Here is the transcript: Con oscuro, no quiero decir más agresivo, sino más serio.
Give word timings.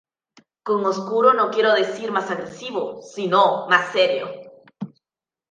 Con 0.63 0.83
oscuro, 0.83 1.31
no 1.35 1.51
quiero 1.51 1.75
decir 1.75 2.11
más 2.11 2.31
agresivo, 2.31 3.03
sino 3.03 3.67
más 3.67 3.91
serio. 3.91 4.29